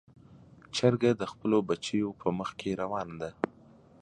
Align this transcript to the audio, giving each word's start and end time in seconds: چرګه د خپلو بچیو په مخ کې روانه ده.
چرګه 0.75 1.11
د 1.17 1.23
خپلو 1.31 1.57
بچیو 1.67 2.09
په 2.21 2.27
مخ 2.37 2.49
کې 2.59 2.71
روانه 2.81 3.15
ده. 3.21 3.31